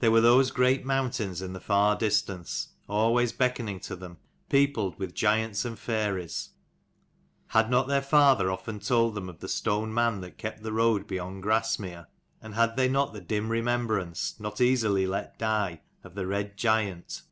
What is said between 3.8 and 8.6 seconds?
to them; peopled with giants and fairies, had not their father